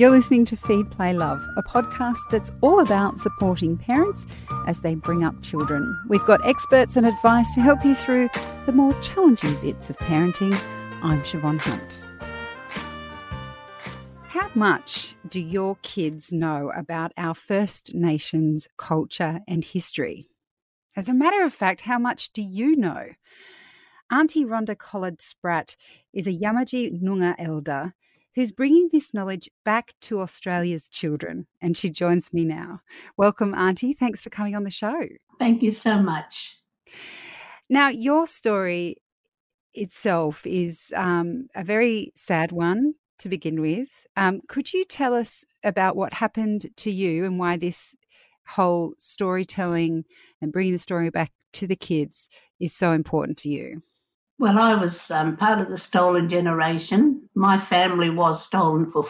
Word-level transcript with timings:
You're 0.00 0.08
listening 0.08 0.46
to 0.46 0.56
Feed, 0.56 0.90
Play, 0.90 1.12
Love, 1.12 1.46
a 1.58 1.62
podcast 1.62 2.30
that's 2.30 2.52
all 2.62 2.80
about 2.80 3.20
supporting 3.20 3.76
parents 3.76 4.26
as 4.66 4.80
they 4.80 4.94
bring 4.94 5.24
up 5.24 5.42
children. 5.42 5.94
We've 6.08 6.24
got 6.24 6.42
experts 6.48 6.96
and 6.96 7.04
advice 7.04 7.54
to 7.54 7.60
help 7.60 7.84
you 7.84 7.94
through 7.94 8.30
the 8.64 8.72
more 8.72 8.98
challenging 9.02 9.54
bits 9.56 9.90
of 9.90 9.98
parenting. 9.98 10.58
I'm 11.02 11.20
Siobhan 11.20 11.60
Hunt. 11.60 12.02
How 14.22 14.48
much 14.54 15.16
do 15.28 15.38
your 15.38 15.76
kids 15.82 16.32
know 16.32 16.72
about 16.74 17.12
our 17.18 17.34
First 17.34 17.94
Nations 17.94 18.68
culture 18.78 19.40
and 19.46 19.62
history? 19.62 20.30
As 20.96 21.10
a 21.10 21.14
matter 21.14 21.42
of 21.42 21.52
fact, 21.52 21.82
how 21.82 21.98
much 21.98 22.32
do 22.32 22.40
you 22.40 22.74
know? 22.74 23.04
Auntie 24.10 24.46
Rhonda 24.46 24.78
Collard 24.78 25.20
Spratt 25.20 25.76
is 26.14 26.26
a 26.26 26.32
Yamatji 26.32 27.02
Noongar 27.02 27.34
elder 27.38 27.92
who's 28.34 28.52
bringing 28.52 28.88
this 28.92 29.12
knowledge 29.12 29.48
back 29.64 29.94
to 30.02 30.20
Australia's 30.20 30.88
children, 30.88 31.46
and 31.60 31.76
she 31.76 31.90
joins 31.90 32.32
me 32.32 32.44
now. 32.44 32.80
Welcome, 33.16 33.54
Auntie. 33.54 33.92
Thanks 33.92 34.22
for 34.22 34.30
coming 34.30 34.54
on 34.54 34.64
the 34.64 34.70
show. 34.70 35.00
Thank 35.38 35.62
you 35.62 35.70
so 35.70 36.02
much. 36.02 36.58
Now, 37.68 37.88
your 37.88 38.26
story 38.26 38.96
itself 39.74 40.46
is 40.46 40.92
um, 40.96 41.46
a 41.54 41.64
very 41.64 42.12
sad 42.14 42.52
one 42.52 42.94
to 43.18 43.28
begin 43.28 43.60
with. 43.60 43.88
Um, 44.16 44.40
could 44.48 44.72
you 44.72 44.84
tell 44.84 45.14
us 45.14 45.44
about 45.62 45.96
what 45.96 46.14
happened 46.14 46.66
to 46.76 46.90
you 46.90 47.24
and 47.24 47.38
why 47.38 47.56
this 47.56 47.94
whole 48.46 48.94
storytelling 48.98 50.04
and 50.40 50.52
bringing 50.52 50.72
the 50.72 50.78
story 50.78 51.10
back 51.10 51.30
to 51.52 51.66
the 51.66 51.76
kids 51.76 52.28
is 52.58 52.74
so 52.74 52.92
important 52.92 53.38
to 53.38 53.48
you? 53.48 53.82
Well, 54.40 54.58
I 54.58 54.74
was 54.74 55.10
um, 55.10 55.36
part 55.36 55.60
of 55.60 55.68
the 55.68 55.76
stolen 55.76 56.26
generation. 56.30 57.28
My 57.34 57.58
family 57.58 58.08
was 58.08 58.42
stolen 58.42 58.90
for 58.90 59.04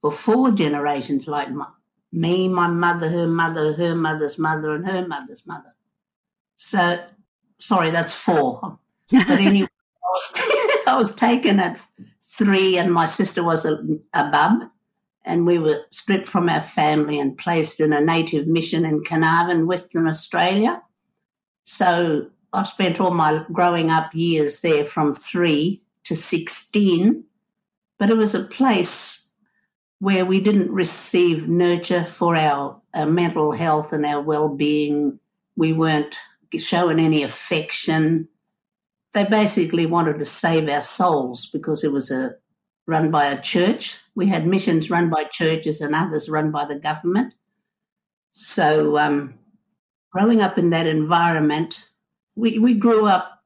for 0.00 0.10
four 0.10 0.52
generations, 0.52 1.28
like 1.28 1.50
my, 1.50 1.66
me, 2.10 2.48
my 2.48 2.68
mother, 2.68 3.10
her 3.10 3.26
mother, 3.26 3.74
her 3.74 3.94
mother's 3.94 4.38
mother, 4.38 4.74
and 4.74 4.86
her 4.86 5.06
mother's 5.06 5.46
mother. 5.46 5.74
So, 6.56 6.98
sorry, 7.58 7.90
that's 7.90 8.14
four. 8.14 8.78
But 9.10 9.38
anyway, 9.38 9.68
I 9.68 10.08
was, 10.14 10.34
I 10.86 10.96
was 10.96 11.14
taken 11.14 11.60
at 11.60 11.78
three, 12.22 12.78
and 12.78 12.90
my 12.90 13.04
sister 13.04 13.44
was 13.44 13.66
a, 13.66 13.82
a 14.14 14.30
bub, 14.30 14.70
and 15.26 15.46
we 15.46 15.58
were 15.58 15.84
stripped 15.90 16.26
from 16.26 16.48
our 16.48 16.62
family 16.62 17.20
and 17.20 17.36
placed 17.36 17.80
in 17.80 17.92
a 17.92 18.00
native 18.00 18.46
mission 18.46 18.86
in 18.86 19.04
Carnarvon, 19.04 19.66
Western 19.66 20.06
Australia. 20.06 20.82
So 21.64 22.30
I've 22.54 22.68
spent 22.68 23.00
all 23.00 23.10
my 23.10 23.44
growing 23.52 23.90
up 23.90 24.14
years 24.14 24.62
there 24.62 24.84
from 24.84 25.12
three 25.12 25.82
to 26.04 26.14
16, 26.14 27.24
but 27.98 28.10
it 28.10 28.16
was 28.16 28.34
a 28.34 28.44
place 28.44 29.30
where 29.98 30.24
we 30.24 30.38
didn't 30.38 30.70
receive 30.70 31.48
nurture 31.48 32.04
for 32.04 32.36
our, 32.36 32.80
our 32.94 33.06
mental 33.06 33.52
health 33.52 33.92
and 33.92 34.06
our 34.06 34.20
well 34.20 34.48
being. 34.48 35.18
We 35.56 35.72
weren't 35.72 36.16
showing 36.56 37.00
any 37.00 37.22
affection. 37.22 38.28
They 39.14 39.24
basically 39.24 39.86
wanted 39.86 40.18
to 40.18 40.24
save 40.24 40.68
our 40.68 40.80
souls 40.80 41.46
because 41.46 41.82
it 41.82 41.92
was 41.92 42.10
a 42.10 42.36
run 42.86 43.10
by 43.10 43.26
a 43.26 43.40
church. 43.40 43.98
We 44.14 44.28
had 44.28 44.46
missions 44.46 44.90
run 44.90 45.10
by 45.10 45.24
churches 45.24 45.80
and 45.80 45.94
others 45.94 46.28
run 46.28 46.50
by 46.50 46.66
the 46.66 46.78
government. 46.78 47.34
So, 48.30 48.98
um, 48.98 49.34
growing 50.12 50.40
up 50.40 50.58
in 50.58 50.70
that 50.70 50.86
environment, 50.86 51.90
we, 52.36 52.58
we 52.58 52.74
grew 52.74 53.06
up 53.06 53.42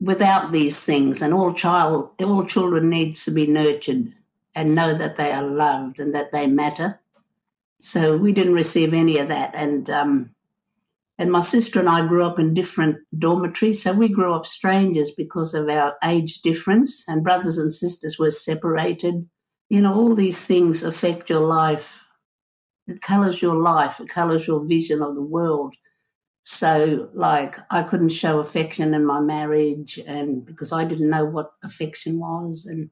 without 0.00 0.50
these 0.50 0.80
things 0.80 1.20
and 1.20 1.34
all 1.34 1.52
child 1.52 2.10
all 2.20 2.44
children 2.44 2.88
needs 2.88 3.24
to 3.24 3.30
be 3.30 3.46
nurtured 3.46 4.08
and 4.54 4.74
know 4.74 4.94
that 4.94 5.16
they 5.16 5.30
are 5.30 5.42
loved 5.42 6.00
and 6.00 6.14
that 6.14 6.32
they 6.32 6.46
matter. 6.46 7.00
So 7.80 8.16
we 8.16 8.32
didn't 8.32 8.54
receive 8.54 8.94
any 8.94 9.18
of 9.18 9.28
that 9.28 9.54
and 9.54 9.88
um, 9.90 10.30
and 11.18 11.30
my 11.30 11.40
sister 11.40 11.78
and 11.78 11.88
I 11.88 12.06
grew 12.06 12.24
up 12.24 12.38
in 12.38 12.54
different 12.54 12.96
dormitories 13.16 13.82
so 13.82 13.92
we 13.92 14.08
grew 14.08 14.32
up 14.32 14.46
strangers 14.46 15.10
because 15.10 15.52
of 15.52 15.68
our 15.68 15.96
age 16.02 16.40
difference 16.40 17.06
and 17.06 17.22
brothers 17.22 17.58
and 17.58 17.72
sisters 17.72 18.18
were 18.18 18.30
separated. 18.30 19.28
You 19.68 19.82
know 19.82 19.94
all 19.94 20.14
these 20.14 20.46
things 20.46 20.82
affect 20.82 21.28
your 21.28 21.46
life. 21.46 22.08
It 22.88 23.02
colors 23.02 23.42
your 23.42 23.56
life. 23.56 24.00
It 24.00 24.08
colors 24.08 24.46
your 24.46 24.64
vision 24.64 25.02
of 25.02 25.14
the 25.14 25.22
world 25.22 25.76
so, 26.42 27.10
like, 27.12 27.56
I 27.70 27.82
couldn't 27.82 28.10
show 28.10 28.38
affection 28.38 28.94
in 28.94 29.04
my 29.04 29.20
marriage, 29.20 29.98
and 30.06 30.44
because 30.44 30.72
I 30.72 30.84
didn't 30.84 31.10
know 31.10 31.24
what 31.24 31.52
affection 31.62 32.18
was. 32.18 32.66
And 32.66 32.90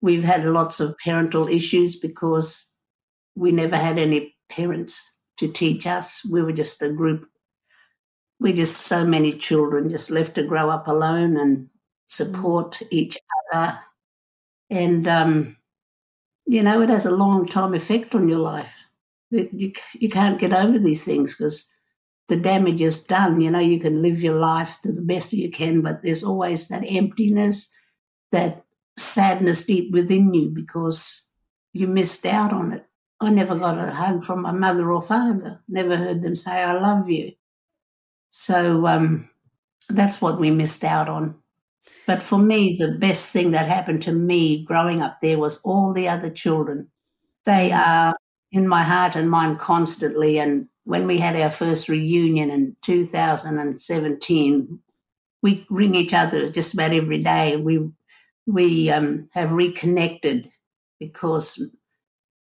we've 0.00 0.24
had 0.24 0.44
lots 0.44 0.80
of 0.80 0.96
parental 0.98 1.46
issues 1.48 1.96
because 1.96 2.74
we 3.36 3.52
never 3.52 3.76
had 3.76 3.96
any 3.96 4.34
parents 4.48 5.20
to 5.36 5.50
teach 5.50 5.86
us. 5.86 6.24
We 6.30 6.42
were 6.42 6.52
just 6.52 6.82
a 6.82 6.92
group. 6.92 7.28
We 8.40 8.52
just 8.52 8.78
so 8.78 9.06
many 9.06 9.32
children 9.32 9.90
just 9.90 10.10
left 10.10 10.34
to 10.34 10.46
grow 10.46 10.70
up 10.70 10.88
alone 10.88 11.36
and 11.36 11.68
support 12.08 12.72
mm. 12.72 12.88
each 12.90 13.16
other. 13.52 13.78
And, 14.68 15.06
um, 15.06 15.56
you 16.46 16.62
know, 16.62 16.82
it 16.82 16.88
has 16.88 17.06
a 17.06 17.10
long 17.10 17.46
time 17.46 17.74
effect 17.74 18.14
on 18.14 18.28
your 18.28 18.38
life. 18.38 18.86
You, 19.30 19.72
you 19.94 20.08
can't 20.08 20.40
get 20.40 20.52
over 20.52 20.78
these 20.78 21.04
things 21.04 21.36
because 21.36 21.72
the 22.30 22.36
damage 22.36 22.80
is 22.80 23.04
done. 23.04 23.40
You 23.40 23.50
know, 23.50 23.58
you 23.58 23.78
can 23.78 24.00
live 24.00 24.22
your 24.22 24.38
life 24.38 24.78
to 24.82 24.92
the 24.92 25.02
best 25.02 25.34
you 25.34 25.50
can, 25.50 25.82
but 25.82 26.02
there's 26.02 26.24
always 26.24 26.68
that 26.68 26.84
emptiness, 26.88 27.76
that 28.32 28.64
sadness 28.96 29.66
deep 29.66 29.92
within 29.92 30.32
you 30.32 30.48
because 30.48 31.30
you 31.72 31.86
missed 31.88 32.24
out 32.24 32.52
on 32.52 32.72
it. 32.72 32.86
I 33.20 33.30
never 33.30 33.56
got 33.56 33.78
a 33.78 33.90
hug 33.90 34.24
from 34.24 34.42
my 34.42 34.52
mother 34.52 34.90
or 34.90 35.02
father, 35.02 35.60
never 35.68 35.96
heard 35.96 36.22
them 36.22 36.36
say, 36.36 36.62
I 36.62 36.72
love 36.72 37.10
you. 37.10 37.32
So 38.30 38.86
um, 38.86 39.28
that's 39.88 40.22
what 40.22 40.40
we 40.40 40.50
missed 40.50 40.84
out 40.84 41.08
on. 41.08 41.34
But 42.06 42.22
for 42.22 42.38
me, 42.38 42.76
the 42.78 42.92
best 42.92 43.32
thing 43.32 43.50
that 43.50 43.66
happened 43.66 44.02
to 44.02 44.12
me 44.12 44.64
growing 44.64 45.02
up 45.02 45.18
there 45.20 45.38
was 45.38 45.60
all 45.64 45.92
the 45.92 46.08
other 46.08 46.30
children. 46.30 46.88
They 47.44 47.72
are 47.72 48.16
in 48.52 48.68
my 48.68 48.82
heart 48.82 49.16
and 49.16 49.30
mind 49.30 49.58
constantly, 49.58 50.38
and 50.38 50.68
when 50.90 51.06
we 51.06 51.18
had 51.18 51.36
our 51.36 51.50
first 51.50 51.88
reunion 51.88 52.50
in 52.50 52.74
2017, 52.82 54.80
we 55.40 55.64
ring 55.70 55.94
each 55.94 56.12
other 56.12 56.50
just 56.50 56.74
about 56.74 56.90
every 56.90 57.18
day. 57.18 57.54
We 57.54 57.88
we 58.44 58.90
um, 58.90 59.28
have 59.32 59.52
reconnected 59.52 60.50
because 60.98 61.76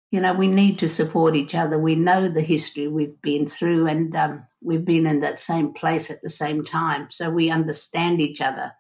you 0.10 0.20
know 0.20 0.34
we 0.34 0.48
need 0.48 0.80
to 0.80 0.90
support 0.90 1.36
each 1.36 1.54
other. 1.54 1.78
We 1.78 1.94
know 1.94 2.28
the 2.28 2.42
history 2.42 2.88
we've 2.88 3.22
been 3.22 3.46
through, 3.46 3.86
and 3.86 4.16
um, 4.16 4.48
we've 4.64 4.84
been 4.84 5.06
in 5.06 5.20
that 5.20 5.40
same 5.40 5.72
place 5.72 6.10
at 6.10 6.24
the 6.24 6.30
same 6.32 6.64
time, 6.64 7.12
so 7.12 7.30
we 7.30 7.52
understand 7.52 8.20
each 8.20 8.42
other. 8.42 8.74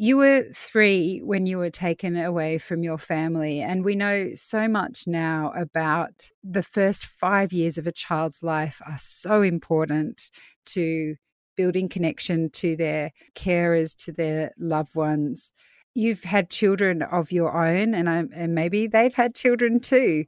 You 0.00 0.16
were 0.18 0.44
three 0.54 1.18
when 1.24 1.46
you 1.46 1.58
were 1.58 1.70
taken 1.70 2.16
away 2.16 2.58
from 2.58 2.84
your 2.84 2.98
family, 2.98 3.60
and 3.60 3.84
we 3.84 3.96
know 3.96 4.30
so 4.34 4.68
much 4.68 5.08
now 5.08 5.52
about 5.56 6.12
the 6.44 6.62
first 6.62 7.04
five 7.04 7.52
years 7.52 7.78
of 7.78 7.88
a 7.88 7.92
child's 7.92 8.40
life 8.40 8.80
are 8.86 8.98
so 8.98 9.42
important 9.42 10.30
to 10.66 11.16
building 11.56 11.88
connection 11.88 12.48
to 12.50 12.76
their 12.76 13.10
carers, 13.34 13.96
to 14.04 14.12
their 14.12 14.52
loved 14.56 14.94
ones. 14.94 15.52
You've 15.94 16.22
had 16.22 16.48
children 16.48 17.02
of 17.02 17.32
your 17.32 17.52
own, 17.52 17.92
and, 17.92 18.08
I, 18.08 18.22
and 18.32 18.54
maybe 18.54 18.86
they've 18.86 19.12
had 19.12 19.34
children 19.34 19.80
too. 19.80 20.26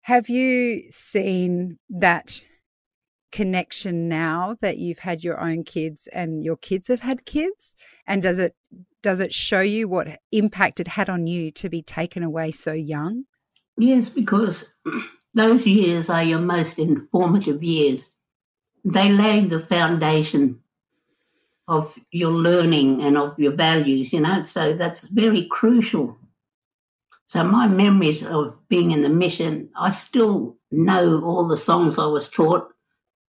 Have 0.00 0.28
you 0.28 0.82
seen 0.90 1.78
that 1.90 2.42
connection 3.34 4.08
now 4.08 4.56
that 4.60 4.78
you've 4.78 5.00
had 5.00 5.24
your 5.24 5.40
own 5.40 5.64
kids 5.64 6.06
and 6.12 6.44
your 6.44 6.56
kids 6.56 6.86
have 6.86 7.00
had 7.00 7.26
kids 7.26 7.74
and 8.06 8.22
does 8.22 8.38
it 8.38 8.54
does 9.04 9.20
it 9.20 9.34
show 9.34 9.60
you 9.60 9.86
what 9.86 10.08
impact 10.32 10.80
it 10.80 10.88
had 10.88 11.10
on 11.10 11.26
you 11.26 11.50
to 11.50 11.68
be 11.68 11.82
taken 11.82 12.22
away 12.22 12.50
so 12.50 12.72
young? 12.72 13.24
Yes 13.76 14.08
because 14.08 14.76
those 15.34 15.66
years 15.66 16.08
are 16.08 16.24
your 16.24 16.38
most 16.38 16.78
informative 16.78 17.62
years. 17.62 18.16
They 18.82 19.10
lay 19.12 19.44
the 19.44 19.60
foundation 19.60 20.60
of 21.68 21.98
your 22.10 22.32
learning 22.32 23.02
and 23.02 23.18
of 23.18 23.38
your 23.38 23.52
values 23.52 24.12
you 24.12 24.20
know 24.20 24.42
so 24.42 24.72
that's 24.72 25.02
very 25.08 25.44
crucial. 25.44 26.16
So 27.26 27.44
my 27.44 27.68
memories 27.68 28.24
of 28.24 28.58
being 28.68 28.90
in 28.90 29.02
the 29.02 29.08
mission 29.08 29.68
i 29.76 29.90
still 29.90 30.56
know 30.70 31.22
all 31.22 31.46
the 31.46 31.56
songs 31.56 31.98
i 31.98 32.06
was 32.06 32.30
taught. 32.30 32.70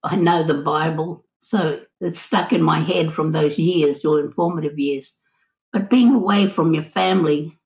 I 0.04 0.16
know 0.16 0.42
the 0.44 0.54
Bible, 0.54 1.24
so 1.40 1.80
it's 2.00 2.20
stuck 2.20 2.52
in 2.52 2.62
my 2.62 2.80
head 2.80 3.10
from 3.10 3.32
those 3.32 3.58
years, 3.58 4.04
your 4.04 4.20
informative 4.20 4.78
years. 4.78 5.18
But 5.74 5.90
being 5.90 6.14
away 6.14 6.46
from 6.46 6.72
your 6.72 6.84
family, 6.84 7.58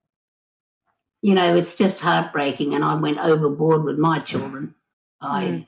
you 1.20 1.34
know, 1.34 1.54
it's 1.54 1.76
just 1.76 2.00
heartbreaking. 2.00 2.72
And 2.72 2.82
I 2.82 2.94
went 2.94 3.18
overboard 3.18 3.84
with 3.84 3.98
my 3.98 4.18
children. 4.18 4.74
I 5.20 5.44
mm. 5.44 5.66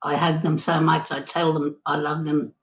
I 0.00 0.16
hug 0.16 0.40
them 0.40 0.56
so 0.56 0.80
much. 0.80 1.12
I 1.12 1.20
tell 1.20 1.52
them 1.52 1.76
I 1.84 1.96
love 1.96 2.24
them 2.24 2.54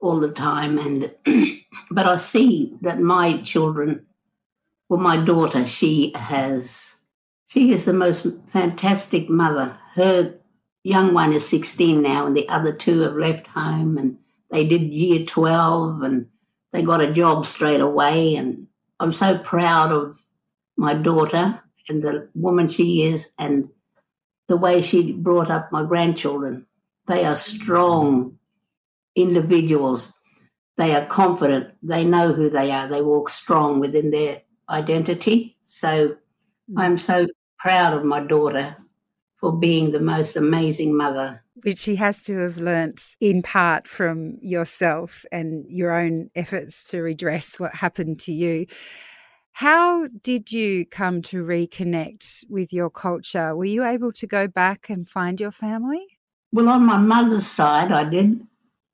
all 0.00 0.20
the 0.20 0.30
time. 0.30 0.78
And 0.78 1.10
but 1.90 2.06
I 2.06 2.14
see 2.14 2.76
that 2.82 3.00
my 3.00 3.38
children, 3.38 4.06
well, 4.88 5.00
my 5.00 5.16
daughter, 5.16 5.66
she 5.66 6.12
has 6.14 7.00
She 7.46 7.72
is 7.72 7.86
the 7.86 7.92
most 7.92 8.24
fantastic 8.46 9.28
mother. 9.28 9.80
Her 9.94 10.38
young 10.84 11.12
one 11.12 11.32
is 11.32 11.48
16 11.48 12.00
now, 12.00 12.24
and 12.24 12.36
the 12.36 12.48
other 12.48 12.72
two 12.72 13.00
have 13.00 13.16
left 13.16 13.48
home 13.48 13.98
and 13.98 14.18
they 14.48 14.64
did 14.64 14.82
year 14.82 15.24
12 15.26 16.02
and 16.02 16.28
they 16.72 16.82
got 16.82 17.00
a 17.00 17.12
job 17.12 17.46
straight 17.46 17.80
away. 17.80 18.36
And 18.36 18.66
I'm 19.00 19.12
so 19.12 19.38
proud 19.38 19.92
of 19.92 20.24
my 20.76 20.94
daughter 20.94 21.62
and 21.88 22.02
the 22.02 22.28
woman 22.34 22.68
she 22.68 23.02
is 23.02 23.32
and 23.38 23.68
the 24.46 24.56
way 24.56 24.80
she 24.80 25.12
brought 25.12 25.50
up 25.50 25.72
my 25.72 25.84
grandchildren. 25.84 26.66
They 27.06 27.24
are 27.24 27.36
strong 27.36 28.38
individuals. 29.14 30.18
They 30.76 30.94
are 30.94 31.06
confident. 31.06 31.74
They 31.82 32.04
know 32.04 32.32
who 32.32 32.50
they 32.50 32.70
are. 32.70 32.86
They 32.86 33.02
walk 33.02 33.30
strong 33.30 33.80
within 33.80 34.10
their 34.10 34.42
identity. 34.68 35.56
So 35.62 36.16
I'm 36.76 36.98
so 36.98 37.26
proud 37.58 37.94
of 37.94 38.04
my 38.04 38.20
daughter 38.20 38.76
for 39.36 39.56
being 39.56 39.92
the 39.92 40.00
most 40.00 40.36
amazing 40.36 40.96
mother. 40.96 41.42
Which 41.62 41.84
he 41.84 41.96
has 41.96 42.22
to 42.24 42.36
have 42.38 42.58
learnt 42.58 43.16
in 43.20 43.42
part 43.42 43.88
from 43.88 44.38
yourself 44.40 45.24
and 45.32 45.64
your 45.68 45.92
own 45.92 46.30
efforts 46.34 46.84
to 46.90 47.00
redress 47.00 47.58
what 47.58 47.74
happened 47.74 48.20
to 48.20 48.32
you. 48.32 48.66
How 49.52 50.06
did 50.22 50.52
you 50.52 50.86
come 50.86 51.20
to 51.22 51.44
reconnect 51.44 52.44
with 52.48 52.72
your 52.72 52.90
culture? 52.90 53.56
Were 53.56 53.64
you 53.64 53.84
able 53.84 54.12
to 54.12 54.26
go 54.26 54.46
back 54.46 54.88
and 54.88 55.08
find 55.08 55.40
your 55.40 55.50
family? 55.50 56.06
Well, 56.52 56.68
on 56.68 56.86
my 56.86 56.96
mother's 56.96 57.46
side, 57.46 57.90
I 57.90 58.08
did. 58.08 58.46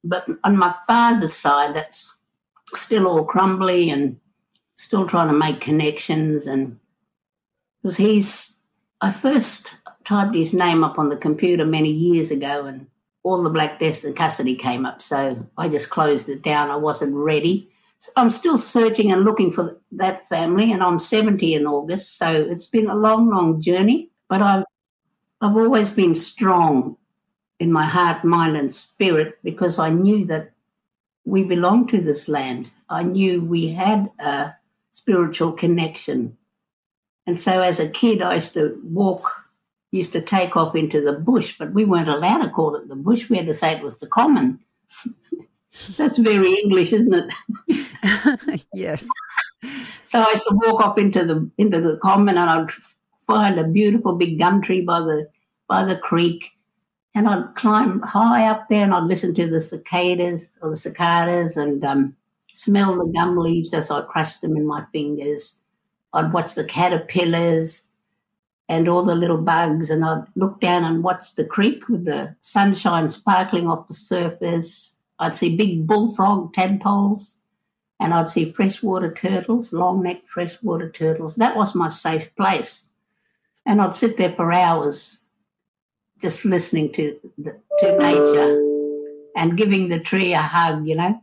But 0.03 0.27
on 0.43 0.57
my 0.57 0.75
father's 0.87 1.35
side, 1.35 1.75
that's 1.75 2.17
still 2.75 3.07
all 3.07 3.25
crumbly 3.25 3.91
and 3.91 4.19
still 4.75 5.07
trying 5.07 5.29
to 5.29 5.35
make 5.35 5.61
connections. 5.61 6.47
And 6.47 6.79
because 7.83 7.99
he's, 7.99 8.61
I 9.01 9.11
first 9.11 9.75
typed 10.05 10.35
his 10.35 10.53
name 10.53 10.85
up 10.85 10.99
on 10.99 11.09
the 11.09 11.17
computer 11.17 11.65
many 11.65 11.91
years 11.91 12.31
ago 12.31 12.67
and 12.67 12.87
all 13.23 13.43
the 13.43 13.51
black 13.51 13.79
deaths 13.79 14.05
in 14.05 14.13
custody 14.13 14.55
came 14.55 14.85
up. 14.87 15.03
So 15.03 15.47
I 15.57 15.69
just 15.69 15.91
closed 15.91 16.29
it 16.29 16.43
down. 16.43 16.71
I 16.71 16.77
wasn't 16.77 17.15
ready. 17.15 17.71
I'm 18.17 18.31
still 18.31 18.59
searching 18.59 19.11
and 19.11 19.25
looking 19.25 19.51
for 19.51 19.81
that 19.93 20.29
family, 20.29 20.73
and 20.73 20.83
I'm 20.83 20.99
70 20.99 21.55
in 21.55 21.67
August, 21.67 22.19
so 22.19 22.31
it's 22.31 22.67
been 22.67 22.89
a 22.89 22.95
long, 22.95 23.31
long 23.31 23.61
journey. 23.61 24.11
But 24.29 24.43
I've 24.43 24.65
I've 25.41 25.57
always 25.57 25.91
been 25.91 26.15
strong 26.15 26.97
in 27.59 27.73
my 27.73 27.85
heart, 27.85 28.25
mind, 28.25 28.57
and 28.57 28.75
spirit 28.75 29.39
because 29.43 29.79
I 29.79 29.91
knew 29.91 30.25
that 30.27 30.53
we 31.25 31.45
belonged 31.45 31.89
to 31.91 32.01
this 32.01 32.29
land. 32.29 32.71
I 32.89 33.03
knew 33.03 33.43
we 33.43 33.69
had 33.69 34.11
a 34.19 34.55
spiritual 34.91 35.53
connection, 35.53 36.37
and 37.27 37.41
so 37.41 37.63
as 37.63 37.81
a 37.81 37.89
kid, 37.89 38.21
I 38.21 38.35
used 38.35 38.55
to 38.55 38.79
walk, 38.85 39.44
used 39.95 40.13
to 40.13 40.21
take 40.21 40.57
off 40.57 40.75
into 40.75 41.01
the 41.01 41.13
bush, 41.13 41.57
but 41.57 41.73
we 41.73 41.85
weren't 41.85 42.09
allowed 42.09 42.43
to 42.43 42.51
call 42.51 42.75
it 42.75 42.89
the 42.89 42.97
bush. 42.97 43.31
We 43.31 43.37
had 43.37 43.47
to 43.47 43.55
say 43.55 43.73
it 43.73 43.83
was 43.83 43.99
the 44.01 44.09
common. 44.09 44.59
That's 45.97 46.19
very 46.19 46.53
English, 46.55 46.93
isn't 46.93 47.31
it? 47.69 48.61
yes. 48.75 49.09
So 50.05 50.21
I 50.21 50.31
used 50.33 50.47
to 50.49 50.59
walk 50.65 50.85
off 50.85 50.99
into 50.99 51.25
the 51.25 51.51
into 51.59 51.81
the 51.81 51.97
common 51.99 52.37
and 52.37 52.51
I'd 52.51 52.71
find 53.27 53.59
a 53.59 53.65
beautiful 53.65 54.15
big 54.15 54.39
gum 54.39 54.63
tree 54.63 54.83
by 54.83 55.01
the 55.01 55.29
by 55.69 55.85
the 55.85 55.97
creek. 55.97 56.51
And 57.15 57.29
I'd 57.29 57.55
climb 57.55 58.03
high 58.03 58.49
up 58.49 58.69
there 58.69 58.83
and 58.83 58.93
I'd 58.93 59.05
listen 59.05 59.35
to 59.35 59.49
the 59.49 59.61
cicadas 59.61 60.59
or 60.61 60.71
the 60.71 60.77
cicadas 60.77 61.57
and 61.57 61.85
um, 61.85 62.17
smell 62.53 62.97
the 62.97 63.13
gum 63.13 63.37
leaves 63.37 63.73
as 63.73 63.91
I 63.91 64.03
crushed 64.03 64.43
them 64.43 64.57
in 64.57 64.67
my 64.67 64.85
fingers. 64.93 65.61
I'd 66.13 66.33
watch 66.33 66.57
the 66.57 66.65
caterpillars 66.65 67.94
and 68.69 68.89
all 68.89 69.03
the 69.03 69.15
little 69.15 69.39
bugs, 69.39 69.91
and 69.91 70.05
I'd 70.05 70.25
look 70.35 70.61
down 70.61 70.85
and 70.85 71.05
watch 71.05 71.35
the 71.35 71.45
creek 71.45 71.89
with 71.89 72.05
the 72.05 72.37
sunshine 72.41 73.09
sparkling 73.09 73.67
off 73.67 73.89
the 73.89 73.95
surface. 73.95 75.03
I'd 75.19 75.37
see 75.37 75.57
big 75.57 75.87
bullfrog 75.87 76.55
tadpoles 76.55 77.41
and 78.01 78.13
I'd 78.13 78.29
see 78.29 78.51
freshwater 78.51 79.13
turtles, 79.13 79.73
long 79.73 80.03
necked 80.03 80.29
freshwater 80.29 80.91
turtles. 80.91 81.37
That 81.37 81.57
was 81.57 81.75
my 81.75 81.89
safe 81.89 82.35
place. 82.35 82.91
And 83.65 83.81
I'd 83.81 83.95
sit 83.95 84.17
there 84.17 84.33
for 84.33 84.53
hours 84.53 85.29
just 86.21 86.45
listening 86.45 86.93
to, 86.93 87.19
the, 87.39 87.61
to 87.79 87.99
nature 87.99 88.61
and 89.37 89.57
giving 89.57 89.89
the 89.89 90.01
tree 90.01 90.33
a 90.33 90.39
hug, 90.39 90.87
you 90.87 90.97
know. 90.97 91.23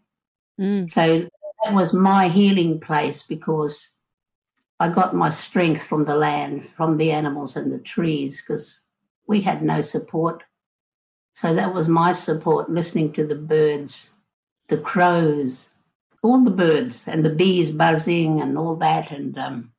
Mm. 0.59 0.89
So 0.89 1.27
that 1.63 1.73
was 1.73 1.94
my 1.94 2.29
healing 2.29 2.79
place 2.79 3.21
because 3.21 3.97
I 4.81 4.89
got 4.89 5.13
my 5.13 5.30
strength 5.30 5.83
from 5.83 6.06
the 6.06 6.16
land, 6.16 6.66
from 6.66 6.98
the 6.98 7.12
animals 7.12 7.56
and 7.56 7.72
the 7.72 7.78
trees 7.78 8.42
because 8.42 8.88
we 9.28 9.42
had 9.42 9.62
no 9.62 9.81
support. 9.81 10.44
So 11.33 11.54
that 11.54 11.72
was 11.72 11.88
my 11.88 12.13
support, 12.13 12.68
listening 12.68 13.13
to 13.13 13.28
the 13.28 13.36
birds, 13.36 14.16
the 14.69 14.80
crows, 14.80 15.75
all 16.24 16.44
the 16.44 16.50
birds, 16.50 17.07
and 17.07 17.24
the 17.24 17.30
bees 17.30 17.69
buzzing 17.69 18.42
and 18.42 18.57
all 18.57 18.75
that. 18.78 19.12
And 19.12 19.38
um, 19.38 19.72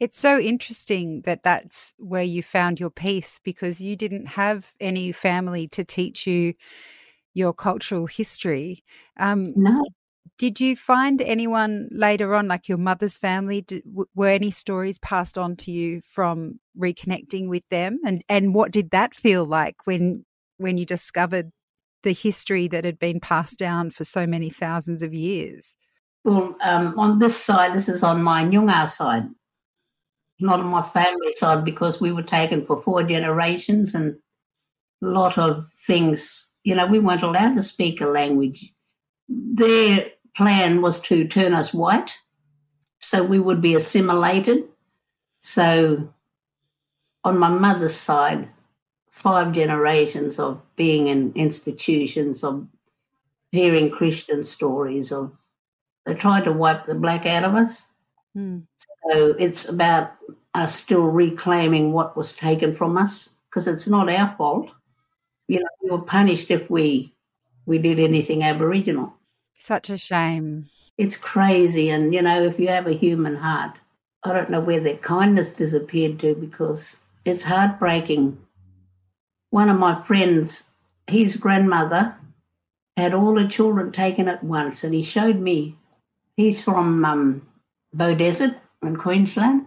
it's 0.00 0.18
so 0.18 0.36
interesting 0.36 1.20
that 1.20 1.44
that's 1.44 1.94
where 1.98 2.24
you 2.24 2.42
found 2.42 2.80
your 2.80 2.90
peace 2.90 3.38
because 3.44 3.80
you 3.80 3.94
didn't 3.94 4.26
have 4.26 4.72
any 4.80 5.12
family 5.12 5.68
to 5.68 5.84
teach 5.84 6.26
you 6.26 6.54
your 7.34 7.52
cultural 7.52 8.06
history. 8.06 8.82
Um, 9.16 9.52
no. 9.54 9.84
Did 10.36 10.58
you 10.58 10.74
find 10.74 11.22
anyone 11.22 11.88
later 11.92 12.34
on, 12.34 12.48
like 12.48 12.68
your 12.68 12.78
mother's 12.78 13.16
family? 13.16 13.62
Did, 13.62 13.82
were 14.14 14.28
any 14.28 14.50
stories 14.50 14.98
passed 14.98 15.38
on 15.38 15.54
to 15.56 15.70
you 15.70 16.00
from 16.00 16.58
reconnecting 16.78 17.48
with 17.48 17.66
them? 17.68 18.00
And 18.04 18.24
and 18.28 18.54
what 18.54 18.72
did 18.72 18.90
that 18.90 19.14
feel 19.14 19.44
like 19.44 19.76
when 19.84 20.24
when 20.56 20.76
you 20.76 20.86
discovered 20.86 21.50
the 22.02 22.12
history 22.12 22.68
that 22.68 22.84
had 22.84 22.98
been 22.98 23.20
passed 23.20 23.58
down 23.58 23.90
for 23.90 24.04
so 24.04 24.26
many 24.26 24.50
thousands 24.50 25.02
of 25.02 25.14
years? 25.14 25.76
Well, 26.24 26.56
um, 26.62 26.98
on 26.98 27.18
this 27.18 27.36
side, 27.36 27.74
this 27.74 27.88
is 27.88 28.02
on 28.02 28.22
my 28.22 28.44
Noongar 28.44 28.88
side, 28.88 29.24
not 30.40 30.60
on 30.60 30.66
my 30.66 30.82
family 30.82 31.32
side, 31.32 31.64
because 31.64 32.00
we 32.00 32.12
were 32.12 32.22
taken 32.22 32.64
for 32.64 32.80
four 32.80 33.02
generations 33.02 33.94
and 33.94 34.16
a 35.02 35.06
lot 35.06 35.38
of 35.38 35.70
things. 35.72 36.54
You 36.64 36.74
know, 36.74 36.86
we 36.86 36.98
weren't 36.98 37.22
allowed 37.22 37.54
to 37.56 37.62
speak 37.62 38.00
a 38.00 38.06
language. 38.06 38.72
Their 39.28 40.10
plan 40.36 40.82
was 40.82 41.00
to 41.02 41.26
turn 41.26 41.54
us 41.54 41.72
white, 41.72 42.18
so 43.00 43.22
we 43.22 43.38
would 43.38 43.60
be 43.60 43.74
assimilated. 43.74 44.64
So, 45.40 46.12
on 47.22 47.38
my 47.38 47.48
mother's 47.48 47.94
side, 47.94 48.48
five 49.10 49.52
generations 49.52 50.38
of 50.38 50.60
being 50.76 51.06
in 51.06 51.32
institutions, 51.34 52.42
of 52.42 52.66
hearing 53.52 53.90
Christian 53.90 54.42
stories, 54.42 55.12
of 55.12 55.38
they 56.04 56.14
tried 56.14 56.44
to 56.44 56.52
wipe 56.52 56.84
the 56.84 56.94
black 56.94 57.24
out 57.24 57.44
of 57.44 57.54
us. 57.54 57.92
Mm. 58.36 58.64
So 59.10 59.34
it's 59.38 59.68
about 59.68 60.12
us 60.54 60.74
still 60.74 61.04
reclaiming 61.04 61.92
what 61.92 62.16
was 62.16 62.34
taken 62.36 62.74
from 62.74 62.96
us 62.96 63.40
because 63.48 63.66
it's 63.66 63.88
not 63.88 64.08
our 64.08 64.34
fault. 64.36 64.70
You 65.48 65.60
know, 65.60 65.68
we 65.82 65.90
were 65.90 66.02
punished 66.02 66.50
if 66.50 66.70
we 66.70 67.14
we 67.66 67.78
did 67.78 67.98
anything 67.98 68.42
Aboriginal. 68.42 69.14
Such 69.56 69.90
a 69.90 69.98
shame. 69.98 70.66
It's 70.98 71.16
crazy, 71.16 71.90
and 71.90 72.14
you 72.14 72.22
know, 72.22 72.42
if 72.42 72.58
you 72.58 72.68
have 72.68 72.86
a 72.86 72.92
human 72.92 73.36
heart, 73.36 73.78
I 74.22 74.32
don't 74.32 74.50
know 74.50 74.60
where 74.60 74.80
their 74.80 74.96
kindness 74.96 75.52
disappeared 75.54 76.18
to 76.20 76.34
because 76.34 77.04
it's 77.24 77.44
heartbreaking 77.44 78.38
one 79.54 79.70
of 79.70 79.78
my 79.78 79.94
friends, 79.94 80.72
his 81.06 81.36
grandmother 81.36 82.16
had 82.96 83.14
all 83.14 83.36
the 83.36 83.46
children 83.46 83.92
taken 83.92 84.26
at 84.26 84.42
once, 84.42 84.82
and 84.82 84.92
he 84.92 85.00
showed 85.00 85.36
me. 85.38 85.76
He's 86.36 86.64
from 86.64 87.04
um, 87.04 87.46
Beaudesert 87.94 88.56
in 88.82 88.96
Queensland. 88.96 89.66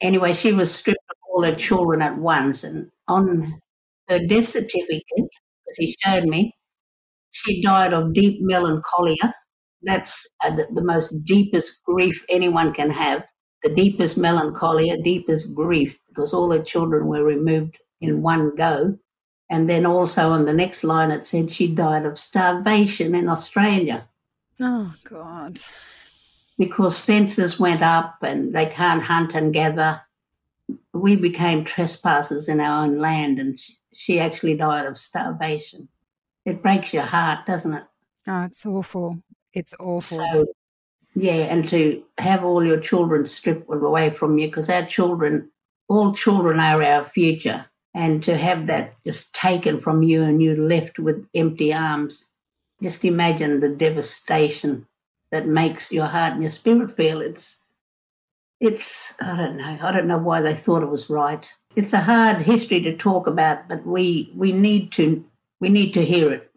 Anyway, 0.00 0.32
she 0.32 0.52
was 0.52 0.72
stripped 0.72 1.02
of 1.10 1.16
all 1.28 1.42
her 1.42 1.56
children 1.56 2.02
at 2.02 2.18
once, 2.18 2.62
and 2.62 2.88
on 3.08 3.60
her 4.08 4.20
death 4.20 4.44
certificate, 4.44 5.30
as 5.68 5.76
he 5.76 5.96
showed 6.04 6.26
me, 6.26 6.54
she 7.30 7.62
died 7.62 7.92
of 7.92 8.12
deep 8.12 8.38
melancholia. 8.40 9.34
That's 9.82 10.28
uh, 10.44 10.50
the, 10.50 10.66
the 10.74 10.84
most 10.84 11.24
deepest 11.24 11.84
grief 11.84 12.24
anyone 12.28 12.72
can 12.72 12.90
have. 12.90 13.24
The 13.62 13.74
deepest 13.74 14.16
melancholia, 14.16 15.00
deepest 15.02 15.54
grief, 15.54 15.98
because 16.08 16.32
all 16.32 16.52
her 16.52 16.62
children 16.62 17.06
were 17.06 17.24
removed 17.24 17.76
in 18.00 18.22
one 18.22 18.54
go. 18.54 18.98
And 19.50 19.68
then 19.68 19.86
also 19.86 20.30
on 20.30 20.44
the 20.44 20.52
next 20.52 20.84
line, 20.84 21.10
it 21.10 21.26
said 21.26 21.50
she 21.50 21.74
died 21.74 22.04
of 22.04 22.18
starvation 22.18 23.14
in 23.14 23.28
Australia. 23.28 24.08
Oh, 24.60 24.94
God. 25.04 25.60
Because 26.58 26.98
fences 26.98 27.58
went 27.58 27.82
up 27.82 28.16
and 28.22 28.54
they 28.54 28.66
can't 28.66 29.02
hunt 29.02 29.34
and 29.34 29.52
gather. 29.52 30.02
We 30.92 31.16
became 31.16 31.64
trespassers 31.64 32.48
in 32.48 32.60
our 32.60 32.84
own 32.84 32.98
land, 32.98 33.38
and 33.38 33.58
she 33.94 34.18
actually 34.18 34.56
died 34.56 34.84
of 34.84 34.98
starvation. 34.98 35.88
It 36.48 36.62
breaks 36.62 36.94
your 36.94 37.02
heart, 37.02 37.44
doesn't 37.46 37.74
it? 37.74 37.84
Oh, 38.26 38.42
it's 38.42 38.64
awful. 38.64 39.18
It's 39.52 39.74
awful. 39.78 40.18
So, 40.18 40.46
yeah, 41.14 41.46
and 41.52 41.68
to 41.68 42.02
have 42.16 42.42
all 42.42 42.64
your 42.64 42.80
children 42.80 43.26
stripped 43.26 43.70
away 43.70 44.10
from 44.10 44.38
you, 44.38 44.46
because 44.48 44.70
our 44.70 44.84
children 44.84 45.50
all 45.88 46.12
children 46.12 46.60
are 46.60 46.82
our 46.82 47.04
future. 47.04 47.66
And 47.94 48.22
to 48.24 48.36
have 48.36 48.66
that 48.66 48.94
just 49.04 49.34
taken 49.34 49.80
from 49.80 50.02
you 50.02 50.22
and 50.22 50.42
you 50.42 50.54
left 50.54 50.98
with 50.98 51.26
empty 51.34 51.72
arms, 51.72 52.28
just 52.82 53.04
imagine 53.04 53.60
the 53.60 53.74
devastation 53.74 54.86
that 55.32 55.46
makes 55.46 55.92
your 55.92 56.06
heart 56.06 56.34
and 56.34 56.42
your 56.42 56.50
spirit 56.50 56.92
feel. 56.92 57.20
It's, 57.20 57.64
it's, 58.60 59.20
I 59.20 59.36
don't 59.36 59.56
know, 59.56 59.78
I 59.82 59.92
don't 59.92 60.06
know 60.06 60.18
why 60.18 60.42
they 60.42 60.54
thought 60.54 60.82
it 60.82 60.90
was 60.90 61.10
right. 61.10 61.50
It's 61.76 61.92
a 61.92 62.00
hard 62.00 62.38
history 62.38 62.80
to 62.82 62.96
talk 62.96 63.26
about, 63.26 63.68
but 63.68 63.84
we, 63.86 64.30
we 64.34 64.52
need 64.52 64.92
to, 64.92 65.24
we 65.60 65.68
need 65.68 65.92
to 65.94 66.04
hear 66.04 66.32
it, 66.32 66.50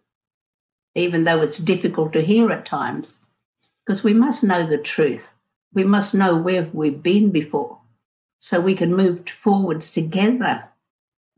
even 0.95 1.23
though 1.23 1.41
it's 1.41 1.57
difficult 1.57 2.13
to 2.13 2.21
hear 2.21 2.51
at 2.51 2.65
times, 2.65 3.19
because 3.85 4.03
we 4.03 4.13
must 4.13 4.43
know 4.43 4.65
the 4.65 4.77
truth. 4.77 5.33
We 5.73 5.83
must 5.83 6.13
know 6.13 6.35
where 6.35 6.69
we've 6.73 7.01
been 7.01 7.31
before 7.31 7.79
so 8.39 8.59
we 8.59 8.73
can 8.73 8.93
move 8.93 9.29
forwards 9.29 9.91
together, 9.91 10.69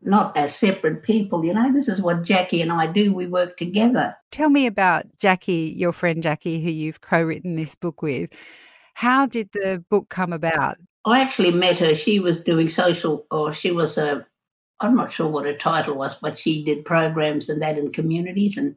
not 0.01 0.35
as 0.35 0.55
separate 0.55 1.03
people. 1.03 1.45
You 1.45 1.53
know, 1.53 1.71
this 1.71 1.87
is 1.87 2.01
what 2.01 2.23
Jackie 2.23 2.61
and 2.61 2.71
I 2.71 2.87
do. 2.87 3.13
We 3.13 3.27
work 3.27 3.57
together. 3.57 4.15
Tell 4.31 4.49
me 4.49 4.65
about 4.65 5.05
Jackie, 5.17 5.73
your 5.77 5.91
friend 5.91 6.23
Jackie, 6.23 6.63
who 6.63 6.71
you've 6.71 7.01
co 7.01 7.21
written 7.21 7.55
this 7.55 7.75
book 7.75 8.01
with. 8.01 8.31
How 8.95 9.25
did 9.25 9.49
the 9.53 9.83
book 9.89 10.09
come 10.09 10.33
about? 10.33 10.77
I 11.05 11.19
actually 11.19 11.51
met 11.51 11.79
her. 11.79 11.93
She 11.93 12.19
was 12.19 12.43
doing 12.43 12.69
social, 12.69 13.25
or 13.29 13.51
she 13.51 13.71
was 13.71 13.97
a, 13.97 14.25
I'm 14.79 14.95
not 14.95 15.11
sure 15.11 15.27
what 15.27 15.45
her 15.45 15.53
title 15.53 15.95
was, 15.95 16.15
but 16.15 16.37
she 16.37 16.63
did 16.63 16.85
programs 16.85 17.49
and 17.49 17.61
that 17.61 17.77
in 17.77 17.91
communities. 17.91 18.57
And, 18.57 18.75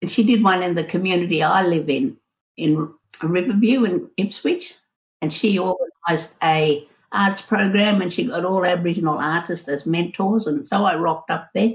and 0.00 0.10
she 0.10 0.22
did 0.22 0.44
one 0.44 0.62
in 0.62 0.74
the 0.74 0.84
community 0.84 1.42
I 1.42 1.66
live 1.66 1.88
in, 1.88 2.16
in 2.56 2.92
Riverview 3.22 3.84
in 3.84 4.10
Ipswich. 4.16 4.74
And 5.22 5.32
she 5.32 5.58
organised 5.58 6.38
a 6.42 6.86
arts 7.12 7.40
program 7.40 8.02
and 8.02 8.12
she 8.12 8.24
got 8.24 8.44
all 8.44 8.64
Aboriginal 8.64 9.18
artists 9.18 9.68
as 9.68 9.86
mentors. 9.86 10.46
And 10.46 10.66
so 10.66 10.84
I 10.84 10.96
rocked 10.96 11.30
up 11.30 11.50
there. 11.54 11.74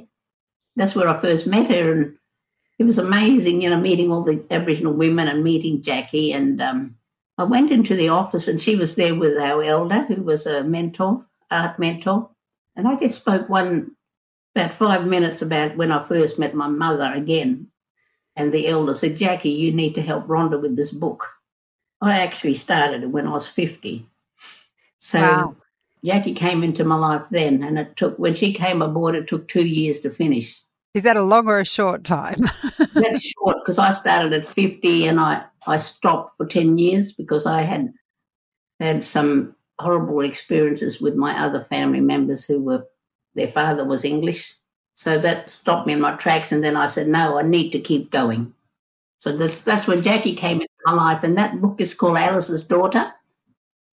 That's 0.75 0.96
where 0.96 1.08
I 1.08 1.20
first 1.20 1.48
met 1.48 1.70
her. 1.70 1.91
And 1.91 2.17
it 2.79 2.84
was 2.84 2.98
amazing, 2.98 3.62
you 3.62 3.70
know, 3.70 3.79
meeting 3.79 4.12
all 4.12 4.24
the 4.24 4.46
Aboriginal 4.51 4.93
women 4.93 5.27
and 5.27 5.43
meeting 5.43 5.81
Jackie. 5.81 6.31
And 6.31 6.62
um, 6.62 6.96
I 7.38 7.43
went 7.43 7.72
into 7.72 7.96
the 7.96 8.10
office 8.10 8.48
and 8.48 8.62
she 8.62 8.75
was 8.75 8.96
there 8.96 9.15
with 9.15 9.38
our 9.38 9.63
elder, 9.63 10.03
who 10.03 10.24
was 10.24 10.46
a 10.46 10.63
mentor, 10.63 11.25
art 11.50 11.79
mentor. 11.79 12.29
And 12.75 12.87
I 12.87 12.95
just 12.95 13.21
spoke 13.21 13.49
one, 13.49 13.95
about 14.55 14.73
five 14.73 15.05
minutes 15.05 15.41
about 15.41 15.77
when 15.77 15.91
I 15.91 16.01
first 16.01 16.39
met 16.39 16.53
my 16.53 16.67
mother 16.67 17.11
again. 17.13 17.67
And 18.35 18.51
the 18.51 18.67
elder 18.67 18.93
said, 18.93 19.17
Jackie, 19.17 19.49
you 19.49 19.71
need 19.73 19.95
to 19.95 20.01
help 20.01 20.27
Rhonda 20.27 20.61
with 20.61 20.75
this 20.75 20.91
book. 20.91 21.35
I 22.01 22.19
actually 22.19 22.55
started 22.55 23.03
it 23.03 23.11
when 23.11 23.27
I 23.27 23.31
was 23.31 23.47
50. 23.47 24.07
So 24.99 25.19
wow. 25.19 25.55
Jackie 26.03 26.33
came 26.33 26.63
into 26.63 26.83
my 26.83 26.95
life 26.95 27.25
then, 27.29 27.61
and 27.61 27.77
it 27.77 27.95
took, 27.95 28.17
when 28.17 28.33
she 28.33 28.53
came 28.53 28.81
aboard, 28.81 29.15
it 29.15 29.27
took 29.27 29.47
two 29.47 29.67
years 29.67 29.99
to 30.01 30.09
finish. 30.09 30.61
Is 30.93 31.03
that 31.03 31.17
a 31.17 31.21
long 31.21 31.47
or 31.47 31.59
a 31.59 31.65
short 31.65 32.03
time? 32.03 32.41
That's 32.93 33.23
short 33.23 33.57
because 33.63 33.79
I 33.79 33.91
started 33.91 34.33
at 34.33 34.45
50 34.45 35.07
and 35.07 35.19
I, 35.19 35.43
I 35.67 35.77
stopped 35.77 36.35
for 36.37 36.45
10 36.45 36.77
years 36.77 37.13
because 37.13 37.45
I 37.45 37.61
had 37.61 37.93
had 38.79 39.03
some 39.03 39.55
horrible 39.81 40.21
experiences 40.21 41.01
with 41.01 41.15
my 41.15 41.38
other 41.38 41.61
family 41.61 42.01
members 42.01 42.45
who 42.45 42.61
were, 42.61 42.88
their 43.35 43.47
father 43.47 43.85
was 43.85 44.05
English. 44.05 44.55
So 44.93 45.17
that 45.17 45.50
stopped 45.50 45.88
me 45.88 45.93
in 45.93 46.01
my 46.01 46.15
tracks. 46.15 46.51
And 46.51 46.63
then 46.63 46.75
I 46.75 46.85
said, 46.85 47.07
no, 47.07 47.38
I 47.38 47.43
need 47.43 47.71
to 47.71 47.79
keep 47.79 48.11
going. 48.11 48.53
So 49.17 49.35
that's, 49.35 49.63
that's 49.63 49.88
when 49.88 50.01
Jackie 50.01 50.35
came 50.35 50.61
into 50.61 50.69
my 50.85 50.93
life. 50.93 51.23
And 51.23 51.38
that 51.38 51.61
book 51.61 51.79
is 51.79 51.93
called 51.93 52.17
Alice's 52.17 52.67
Daughter. 52.67 53.13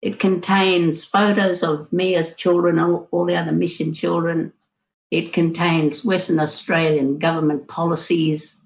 It 0.02 0.20
contains 0.20 1.04
photos 1.04 1.64
of 1.64 1.92
me 1.92 2.16
as 2.16 2.36
children, 2.36 2.80
all, 2.80 3.08
all 3.12 3.26
the 3.26 3.36
other 3.36 3.52
mission 3.52 3.94
children. 3.94 4.54
It 5.12 5.34
contains 5.34 6.06
Western 6.06 6.40
Australian 6.40 7.18
government 7.18 7.68
policies. 7.68 8.62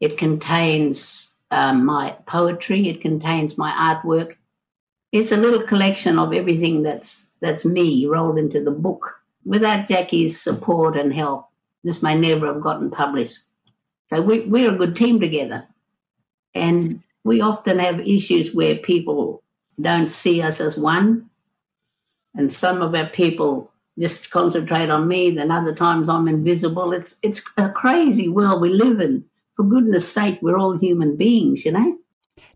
It 0.00 0.16
contains 0.18 1.36
um, 1.50 1.84
my 1.84 2.16
poetry. 2.26 2.88
It 2.88 3.00
contains 3.00 3.58
my 3.58 3.70
artwork. 3.72 4.36
It's 5.12 5.32
a 5.32 5.36
little 5.36 5.62
collection 5.62 6.18
of 6.18 6.32
everything 6.32 6.82
that's 6.82 7.30
that's 7.40 7.64
me 7.64 8.06
rolled 8.06 8.38
into 8.38 8.62
the 8.62 8.70
book. 8.70 9.20
Without 9.44 9.88
Jackie's 9.88 10.40
support 10.40 10.96
and 10.96 11.12
help, 11.12 11.48
this 11.84 12.02
may 12.02 12.18
never 12.18 12.46
have 12.46 12.60
gotten 12.60 12.90
published. 12.90 13.44
So 14.10 14.20
we, 14.20 14.40
we're 14.40 14.74
a 14.74 14.76
good 14.76 14.96
team 14.96 15.20
together. 15.20 15.66
And 16.54 17.02
we 17.24 17.40
often 17.40 17.78
have 17.78 18.00
issues 18.00 18.54
where 18.54 18.74
people 18.76 19.42
don't 19.80 20.08
see 20.08 20.42
us 20.42 20.60
as 20.60 20.76
one. 20.76 21.30
And 22.34 22.52
some 22.52 22.82
of 22.82 22.94
our 22.94 23.06
people 23.06 23.70
just 23.98 24.30
concentrate 24.30 24.90
on 24.90 25.08
me, 25.08 25.30
then 25.30 25.50
other 25.50 25.74
times 25.74 26.08
I'm 26.08 26.28
invisible. 26.28 26.92
It's 26.92 27.16
it's 27.22 27.42
a 27.56 27.70
crazy 27.70 28.28
world 28.28 28.60
we 28.60 28.70
live 28.70 29.00
in. 29.00 29.24
For 29.54 29.64
goodness 29.64 30.10
sake, 30.10 30.38
we're 30.40 30.58
all 30.58 30.78
human 30.78 31.16
beings, 31.16 31.64
you 31.64 31.72
know? 31.72 31.98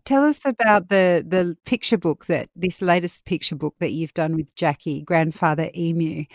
Tell 0.05 0.23
us 0.23 0.45
about 0.45 0.89
the 0.89 1.25
the 1.27 1.57
picture 1.65 1.97
book 1.97 2.25
that 2.25 2.49
this 2.55 2.81
latest 2.81 3.25
picture 3.25 3.55
book 3.55 3.75
that 3.79 3.91
you've 3.91 4.13
done 4.13 4.35
with 4.35 4.53
Jackie, 4.55 5.01
grandfather 5.01 5.69
emu. 5.75 6.25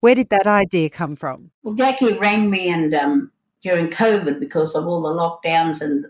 Where 0.00 0.14
did 0.14 0.30
that 0.30 0.46
idea 0.46 0.90
come 0.90 1.16
from? 1.16 1.50
Well, 1.62 1.74
Jackie 1.74 2.12
rang 2.14 2.50
me 2.50 2.68
and 2.68 2.94
um, 2.94 3.32
during 3.62 3.88
COVID 3.88 4.40
because 4.40 4.74
of 4.74 4.86
all 4.86 5.02
the 5.02 5.08
lockdowns 5.08 5.80
and 5.80 6.06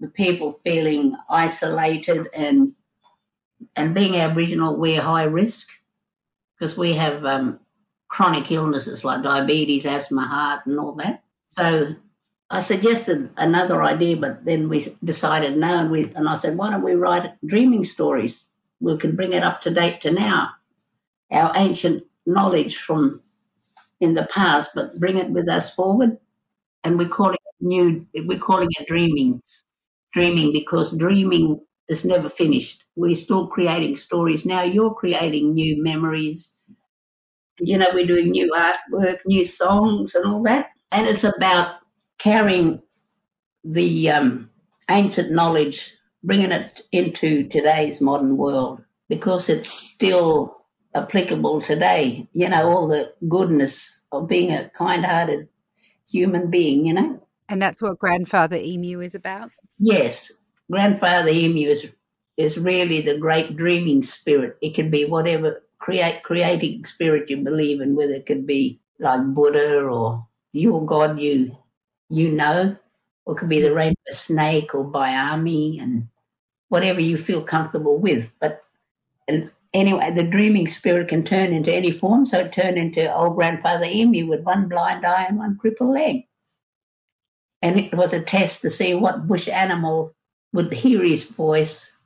the 0.00 0.08
people 0.08 0.52
feeling 0.64 1.16
isolated 1.28 2.28
and 2.34 2.74
and 3.76 3.94
being 3.94 4.16
Aboriginal, 4.16 4.76
we're 4.76 5.00
high 5.00 5.24
risk 5.24 5.68
because 6.58 6.76
we 6.76 6.94
have 6.94 7.24
um, 7.24 7.60
chronic 8.08 8.50
illnesses 8.50 9.04
like 9.04 9.22
diabetes, 9.22 9.86
asthma, 9.86 10.22
heart, 10.22 10.66
and 10.66 10.78
all 10.78 10.92
that. 10.92 11.22
So 11.44 11.94
I 12.52 12.60
suggested 12.60 13.30
another 13.36 13.82
idea, 13.82 14.16
but 14.16 14.44
then 14.44 14.68
we 14.68 14.86
decided 15.02 15.56
no, 15.56 15.78
and 15.78 15.90
we 15.90 16.12
and 16.14 16.28
I 16.28 16.36
said, 16.36 16.58
why 16.58 16.70
don't 16.70 16.82
we 16.84 16.94
write 16.94 17.32
dreaming 17.46 17.84
stories? 17.84 18.48
We 18.80 18.96
can 18.98 19.16
bring 19.16 19.32
it 19.32 19.42
up 19.42 19.62
to 19.62 19.70
date 19.70 20.02
to 20.02 20.12
now, 20.12 20.50
our 21.32 21.52
ancient 21.56 22.04
knowledge 22.26 22.76
from 22.78 23.22
in 24.00 24.14
the 24.14 24.26
past, 24.26 24.72
but 24.74 24.98
bring 25.00 25.18
it 25.18 25.30
with 25.30 25.48
us 25.48 25.74
forward. 25.74 26.18
And 26.84 26.98
we're 26.98 27.08
calling 27.08 27.34
it 27.34 27.64
new. 27.64 28.06
We're 28.14 28.38
calling 28.38 28.68
it 28.78 28.88
dreaming, 28.88 29.42
dreaming 30.12 30.52
because 30.52 30.96
dreaming 30.96 31.60
is 31.88 32.04
never 32.04 32.28
finished. 32.28 32.84
We're 32.96 33.14
still 33.16 33.46
creating 33.48 33.96
stories. 33.96 34.46
Now 34.46 34.62
you're 34.62 34.94
creating 34.94 35.54
new 35.54 35.82
memories. 35.82 36.54
You 37.60 37.78
know, 37.78 37.88
we're 37.94 38.06
doing 38.06 38.30
new 38.30 38.50
artwork, 38.52 39.20
new 39.26 39.44
songs, 39.44 40.14
and 40.14 40.26
all 40.26 40.42
that. 40.44 40.70
And 40.90 41.06
it's 41.06 41.24
about 41.24 41.76
carrying 42.22 42.82
the 43.64 44.10
um, 44.10 44.50
ancient 44.90 45.30
knowledge, 45.32 45.94
bringing 46.22 46.52
it 46.52 46.82
into 46.92 47.48
today's 47.48 48.00
modern 48.00 48.36
world 48.36 48.82
because 49.08 49.48
it's 49.48 49.68
still 49.68 50.64
applicable 50.94 51.60
today. 51.60 52.28
You 52.32 52.48
know, 52.48 52.68
all 52.68 52.88
the 52.88 53.12
goodness 53.28 54.02
of 54.12 54.28
being 54.28 54.52
a 54.52 54.68
kind 54.70 55.04
hearted 55.04 55.48
human 56.08 56.50
being, 56.50 56.86
you 56.86 56.94
know. 56.94 57.26
And 57.48 57.60
that's 57.60 57.82
what 57.82 57.98
Grandfather 57.98 58.56
Emu 58.56 59.00
is 59.00 59.14
about? 59.14 59.50
Yes, 59.78 60.42
grandfather 60.70 61.30
emu 61.30 61.68
is 61.68 61.94
is 62.36 62.56
really 62.56 63.00
the 63.00 63.18
great 63.18 63.56
dreaming 63.56 64.00
spirit. 64.02 64.56
It 64.62 64.74
can 64.74 64.90
be 64.90 65.04
whatever 65.04 65.62
create 65.78 66.22
creating 66.22 66.84
spirit 66.84 67.28
you 67.28 67.38
believe 67.38 67.80
in, 67.80 67.96
whether 67.96 68.14
it 68.14 68.26
could 68.26 68.46
be 68.46 68.80
like 68.98 69.20
Buddha 69.34 69.82
or 69.82 70.28
your 70.52 70.86
God 70.86 71.18
you 71.18 71.58
you 72.12 72.30
know, 72.30 72.76
or 73.24 73.34
could 73.34 73.48
be 73.48 73.62
the 73.62 73.74
rainbow 73.74 73.96
snake 74.08 74.74
or 74.74 74.84
Bayami 74.84 75.80
and 75.80 76.08
whatever 76.68 77.00
you 77.00 77.16
feel 77.16 77.42
comfortable 77.42 77.98
with. 77.98 78.34
But 78.38 78.60
and 79.26 79.50
anyway, 79.72 80.10
the 80.10 80.28
dreaming 80.28 80.66
spirit 80.66 81.08
can 81.08 81.24
turn 81.24 81.52
into 81.52 81.72
any 81.72 81.90
form. 81.90 82.26
So 82.26 82.40
it 82.40 82.52
turned 82.52 82.76
into 82.76 83.12
old 83.14 83.36
grandfather 83.36 83.86
emu 83.86 84.26
with 84.26 84.42
one 84.42 84.68
blind 84.68 85.06
eye 85.06 85.24
and 85.26 85.38
one 85.38 85.56
crippled 85.56 85.94
leg. 85.94 86.26
And 87.62 87.80
it 87.80 87.94
was 87.94 88.12
a 88.12 88.22
test 88.22 88.60
to 88.62 88.70
see 88.70 88.94
what 88.94 89.26
bush 89.26 89.48
animal 89.48 90.14
would 90.52 90.74
hear 90.74 91.02
his 91.02 91.30
voice 91.30 91.98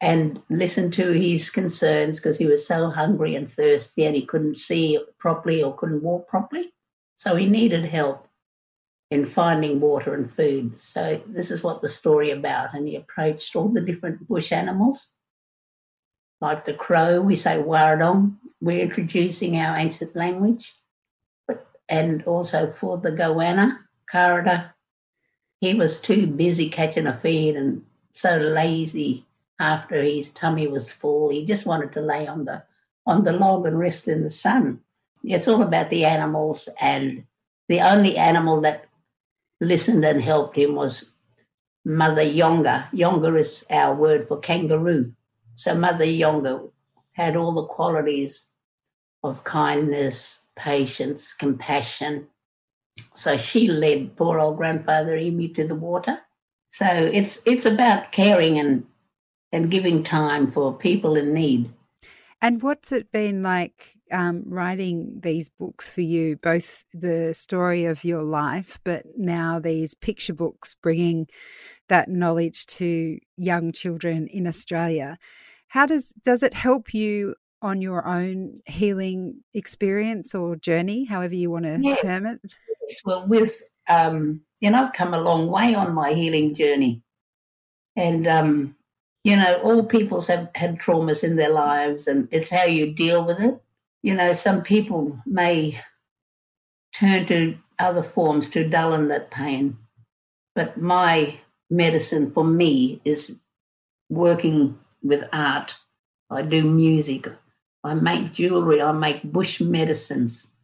and 0.00 0.40
listen 0.48 0.90
to 0.92 1.12
his 1.12 1.50
concerns 1.50 2.18
because 2.18 2.38
he 2.38 2.46
was 2.46 2.66
so 2.66 2.88
hungry 2.88 3.34
and 3.34 3.48
thirsty 3.48 4.04
and 4.04 4.16
he 4.16 4.24
couldn't 4.24 4.56
see 4.56 4.98
properly 5.18 5.62
or 5.62 5.76
couldn't 5.76 6.02
walk 6.02 6.26
properly. 6.26 6.72
So 7.16 7.36
he 7.36 7.46
needed 7.46 7.84
help 7.84 8.28
in 9.12 9.26
finding 9.26 9.78
water 9.78 10.14
and 10.14 10.28
food. 10.28 10.78
So 10.78 11.22
this 11.26 11.50
is 11.50 11.62
what 11.62 11.82
the 11.82 11.88
story 11.90 12.30
about. 12.30 12.72
And 12.72 12.88
he 12.88 12.96
approached 12.96 13.54
all 13.54 13.68
the 13.68 13.82
different 13.82 14.26
bush 14.26 14.50
animals. 14.52 15.12
Like 16.40 16.64
the 16.64 16.72
crow, 16.72 17.20
we 17.20 17.36
say 17.36 17.62
waradong. 17.62 18.36
We're 18.62 18.80
introducing 18.80 19.58
our 19.58 19.76
ancient 19.76 20.16
language. 20.16 20.72
But, 21.46 21.66
and 21.90 22.22
also 22.22 22.68
for 22.68 22.96
the 22.96 23.12
goanna, 23.12 23.80
karada, 24.10 24.70
he 25.60 25.74
was 25.74 26.00
too 26.00 26.26
busy 26.26 26.70
catching 26.70 27.06
a 27.06 27.12
feed 27.12 27.54
and 27.54 27.84
so 28.12 28.38
lazy 28.38 29.26
after 29.60 30.02
his 30.02 30.32
tummy 30.32 30.68
was 30.68 30.90
full. 30.90 31.28
He 31.28 31.44
just 31.44 31.66
wanted 31.66 31.92
to 31.92 32.00
lay 32.00 32.26
on 32.26 32.46
the 32.46 32.64
on 33.06 33.24
the 33.24 33.32
log 33.32 33.66
and 33.66 33.78
rest 33.78 34.08
in 34.08 34.22
the 34.22 34.30
sun. 34.30 34.80
It's 35.22 35.48
all 35.48 35.62
about 35.62 35.90
the 35.90 36.04
animals, 36.04 36.68
and 36.80 37.26
the 37.68 37.80
only 37.80 38.16
animal 38.16 38.60
that 38.62 38.86
listened 39.62 40.04
and 40.04 40.20
helped 40.20 40.56
him 40.56 40.74
was 40.74 41.14
Mother 41.84 42.22
Yonga. 42.22 42.88
Yonga 42.92 43.34
is 43.36 43.64
our 43.70 43.94
word 43.94 44.26
for 44.26 44.38
kangaroo. 44.38 45.12
So 45.54 45.74
Mother 45.74 46.04
Yonga 46.04 46.68
had 47.12 47.36
all 47.36 47.52
the 47.52 47.64
qualities 47.64 48.50
of 49.22 49.44
kindness, 49.44 50.48
patience, 50.56 51.32
compassion. 51.32 52.26
So 53.14 53.36
she 53.36 53.68
led 53.68 54.16
poor 54.16 54.38
old 54.40 54.56
grandfather 54.56 55.16
Emu 55.16 55.48
to 55.54 55.66
the 55.66 55.76
water. 55.76 56.18
So 56.68 56.86
it's 56.86 57.46
it's 57.46 57.66
about 57.66 58.12
caring 58.12 58.58
and 58.58 58.86
and 59.52 59.70
giving 59.70 60.02
time 60.02 60.46
for 60.46 60.76
people 60.76 61.16
in 61.16 61.32
need. 61.32 61.72
And 62.42 62.60
what's 62.60 62.90
it 62.90 63.12
been 63.12 63.44
like 63.44 63.96
um, 64.10 64.42
writing 64.46 65.20
these 65.22 65.48
books 65.48 65.88
for 65.88 66.00
you, 66.00 66.36
both 66.36 66.84
the 66.92 67.32
story 67.32 67.84
of 67.84 68.02
your 68.04 68.24
life, 68.24 68.80
but 68.82 69.06
now 69.16 69.60
these 69.60 69.94
picture 69.94 70.34
books 70.34 70.74
bringing 70.82 71.28
that 71.88 72.08
knowledge 72.08 72.66
to 72.66 73.20
young 73.36 73.70
children 73.70 74.26
in 74.26 74.48
Australia? 74.48 75.18
How 75.68 75.86
does 75.86 76.12
does 76.24 76.42
it 76.42 76.52
help 76.52 76.92
you 76.92 77.36
on 77.62 77.80
your 77.80 78.04
own 78.08 78.54
healing 78.66 79.44
experience 79.54 80.34
or 80.34 80.56
journey, 80.56 81.04
however 81.04 81.36
you 81.36 81.48
want 81.48 81.66
to 81.66 81.78
yeah. 81.80 81.94
term 81.94 82.26
it? 82.26 82.40
Well, 83.04 83.24
with 83.28 83.62
um, 83.88 84.40
you 84.60 84.68
know, 84.68 84.82
I've 84.82 84.92
come 84.92 85.14
a 85.14 85.20
long 85.20 85.46
way 85.48 85.76
on 85.76 85.94
my 85.94 86.12
healing 86.12 86.54
journey, 86.54 87.02
and 87.94 88.26
um, 88.26 88.74
you 89.24 89.36
know, 89.36 89.60
all 89.62 89.84
peoples 89.84 90.28
have 90.28 90.50
had 90.54 90.78
traumas 90.78 91.22
in 91.22 91.36
their 91.36 91.50
lives, 91.50 92.06
and 92.06 92.28
it's 92.32 92.50
how 92.50 92.64
you 92.64 92.92
deal 92.92 93.24
with 93.24 93.40
it. 93.40 93.60
You 94.02 94.14
know, 94.16 94.32
some 94.32 94.62
people 94.62 95.18
may 95.26 95.80
turn 96.92 97.26
to 97.26 97.56
other 97.78 98.02
forms 98.02 98.50
to 98.50 98.68
dull 98.68 98.96
that 99.06 99.30
pain, 99.30 99.78
but 100.54 100.76
my 100.76 101.36
medicine 101.70 102.30
for 102.30 102.44
me 102.44 103.00
is 103.04 103.42
working 104.10 104.78
with 105.02 105.28
art. 105.32 105.76
I 106.30 106.42
do 106.42 106.64
music. 106.64 107.26
I 107.84 107.94
make 107.94 108.32
jewelry. 108.32 108.80
I 108.80 108.92
make 108.92 109.22
bush 109.22 109.60
medicines. 109.60 110.56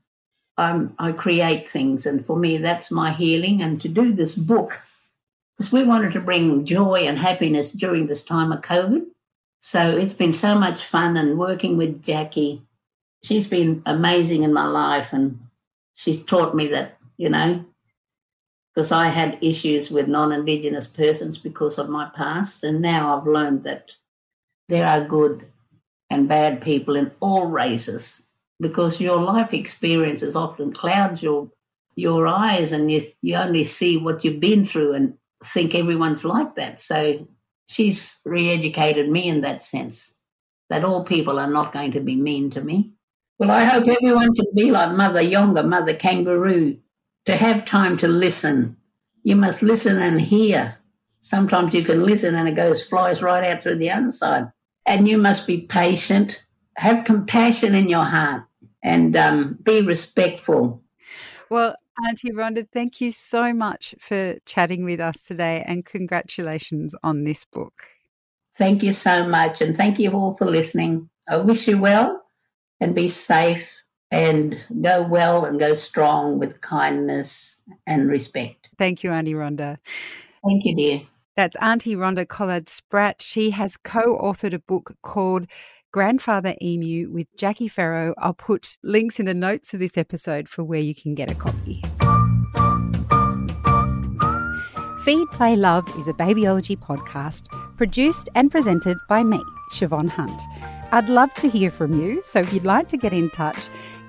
I'm, 0.57 0.95
I 0.99 1.12
create 1.12 1.67
things. 1.67 2.07
And 2.07 2.25
for 2.25 2.37
me, 2.37 2.57
that's 2.59 2.91
my 2.91 3.12
healing. 3.12 3.62
And 3.62 3.81
to 3.81 3.88
do 3.88 4.12
this 4.12 4.35
book, 4.35 4.79
because 5.59 5.73
we 5.73 5.83
wanted 5.83 6.12
to 6.12 6.21
bring 6.21 6.65
joy 6.65 7.00
and 7.00 7.19
happiness 7.19 7.73
during 7.73 8.07
this 8.07 8.25
time 8.25 8.53
of 8.53 8.61
COVID. 8.61 9.05
So 9.59 9.97
it's 9.97 10.12
been 10.12 10.33
so 10.33 10.57
much 10.57 10.85
fun 10.85 11.17
and 11.17 11.37
working 11.37 11.77
with 11.77 12.00
Jackie. 12.00 12.62
She's 13.25 13.49
been 13.49 13.83
amazing 13.85 14.45
in 14.45 14.53
my 14.53 14.67
life 14.67 15.12
and 15.12 15.41
she's 15.95 16.25
taught 16.25 16.55
me 16.55 16.69
that, 16.69 16.97
you 17.17 17.29
know, 17.29 17.65
because 18.73 18.93
I 18.93 19.09
had 19.09 19.37
issues 19.43 19.91
with 19.91 20.07
non 20.07 20.31
Indigenous 20.31 20.87
persons 20.87 21.37
because 21.37 21.77
of 21.77 21.88
my 21.88 22.09
past. 22.15 22.62
And 22.62 22.81
now 22.81 23.19
I've 23.19 23.27
learned 23.27 23.65
that 23.65 23.97
there 24.69 24.87
are 24.87 25.05
good 25.05 25.43
and 26.09 26.29
bad 26.29 26.62
people 26.62 26.95
in 26.95 27.11
all 27.19 27.47
races 27.47 28.31
because 28.61 29.00
your 29.00 29.21
life 29.21 29.53
experiences 29.53 30.37
often 30.37 30.73
clouds 30.73 31.21
your 31.21 31.50
your 31.97 32.29
eyes 32.29 32.71
and 32.71 32.93
you, 32.93 33.00
you 33.23 33.35
only 33.35 33.65
see 33.65 33.97
what 33.97 34.25
you've 34.25 34.38
been 34.38 34.65
through 34.65 34.95
and 34.95 35.19
think 35.42 35.75
everyone's 35.75 36.25
like 36.25 36.54
that. 36.57 36.80
So 36.80 37.26
she's 37.68 38.21
re 38.25 38.50
educated 38.50 39.09
me 39.09 39.28
in 39.28 39.40
that 39.42 39.62
sense 39.62 40.21
that 40.68 40.85
all 40.85 41.04
people 41.04 41.38
are 41.38 41.50
not 41.50 41.73
going 41.73 41.92
to 41.92 42.00
be 42.00 42.16
mean 42.16 42.50
to 42.50 42.62
me. 42.62 42.92
Well, 43.38 43.50
I 43.50 43.64
hope 43.64 43.87
everyone 43.87 44.35
can 44.35 44.47
be 44.54 44.71
like 44.71 44.97
Mother 44.97 45.23
Yonga, 45.23 45.62
Mother 45.62 45.95
Kangaroo, 45.95 46.78
to 47.26 47.36
have 47.36 47.65
time 47.65 47.97
to 47.99 48.08
listen. 48.08 48.76
You 49.23 49.36
must 49.36 49.63
listen 49.63 49.99
and 49.99 50.21
hear. 50.21 50.78
Sometimes 51.21 51.73
you 51.73 51.84
can 51.84 52.04
listen 52.04 52.34
and 52.34 52.49
it 52.49 52.56
goes, 52.56 52.84
flies 52.84 53.23
right 53.23 53.45
out 53.45 53.63
through 53.63 53.76
the 53.76 53.91
other 53.91 54.10
side. 54.10 54.50
And 54.86 55.08
you 55.08 55.19
must 55.19 55.47
be 55.47 55.63
patient, 55.63 56.45
have 56.76 57.04
compassion 57.04 57.75
in 57.75 57.89
your 57.89 58.04
heart, 58.04 58.45
and 58.82 59.15
um, 59.17 59.58
be 59.63 59.82
respectful. 59.82 60.82
Well, 61.50 61.76
Auntie 62.06 62.30
Rhonda, 62.30 62.67
thank 62.73 63.00
you 63.00 63.11
so 63.11 63.52
much 63.52 63.95
for 63.99 64.37
chatting 64.47 64.84
with 64.84 65.00
us 65.00 65.23
today 65.23 65.65
and 65.67 65.84
congratulations 65.84 66.95
on 67.02 67.25
this 67.25 67.45
book. 67.45 67.84
Thank 68.54 68.82
you 68.82 68.93
so 68.93 69.26
much. 69.26 69.61
And 69.61 69.76
thank 69.76 69.99
you 69.99 70.13
all 70.13 70.34
for 70.34 70.45
listening. 70.45 71.08
I 71.28 71.37
wish 71.39 71.67
you 71.67 71.78
well 71.78 72.23
and 72.80 72.95
be 72.95 73.08
safe 73.08 73.82
and 74.11 74.58
go 74.80 75.02
well 75.02 75.45
and 75.45 75.58
go 75.58 75.75
strong 75.75 76.39
with 76.39 76.61
kindness 76.61 77.63
and 77.87 78.08
respect. 78.08 78.71
Thank 78.78 79.02
you, 79.02 79.11
Auntie 79.11 79.34
Rhonda. 79.34 79.78
Thank 80.45 80.65
you, 80.65 80.76
dear. 80.76 81.00
That's 81.37 81.56
Auntie 81.61 81.95
Rhonda 81.95 82.26
Collard 82.26 82.69
Spratt. 82.69 83.23
She 83.23 83.50
has 83.50 83.76
co 83.76 84.19
authored 84.19 84.54
a 84.54 84.58
book 84.58 84.97
called 85.02 85.47
Grandfather 85.93 86.55
Emu 86.63 87.11
with 87.11 87.27
Jackie 87.37 87.69
Farrow. 87.69 88.15
I'll 88.19 88.35
put 88.35 88.77
links 88.83 89.19
in 89.19 89.27
the 89.27 89.35
notes 89.35 89.75
of 89.75 89.81
this 89.81 89.97
episode 89.97 90.49
for 90.49 90.63
where 90.65 90.81
you 90.81 90.95
can 90.95 91.15
get 91.15 91.31
a 91.31 91.35
copy. 91.35 91.83
Feed, 95.05 95.29
Play, 95.31 95.57
Love 95.57 95.89
is 95.99 96.09
a 96.09 96.13
babyology 96.13 96.77
podcast 96.77 97.47
produced 97.79 98.29
and 98.35 98.51
presented 98.51 98.99
by 99.09 99.25
me, 99.25 99.43
Siobhan 99.73 100.11
Hunt. 100.11 100.43
I'd 100.93 101.09
love 101.09 101.33
to 101.35 101.49
hear 101.49 101.71
from 101.71 101.99
you, 101.99 102.23
so 102.23 102.41
if 102.41 102.53
you'd 102.53 102.65
like 102.65 102.89
to 102.89 102.97
get 102.97 103.13
in 103.13 103.31
touch, 103.31 103.59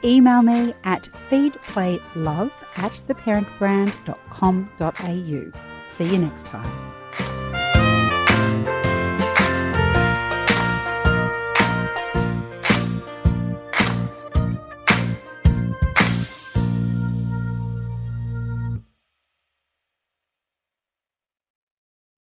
email 0.04 0.42
me 0.42 0.74
at 0.84 1.04
feedplaylove 1.30 2.52
at 2.78 2.92
theparentbrand.com.au. 3.08 5.60
See 5.89 6.06
you 6.06 6.18
next 6.18 6.46
time. 6.46 6.88